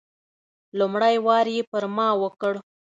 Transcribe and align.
لومړی 0.79 1.15
وار 1.25 1.45
یې 1.55 1.61
پر 1.71 1.83
ما 1.95 2.07
وکړ. 2.21 2.53